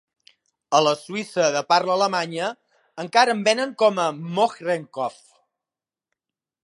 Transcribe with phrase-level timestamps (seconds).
[0.77, 2.47] A la Suïssa de parla alemanya
[3.05, 4.09] encara en venen com a
[4.41, 5.21] "Mohrenkopf".